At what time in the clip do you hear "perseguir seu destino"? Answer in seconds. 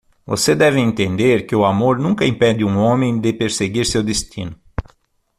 3.33-4.59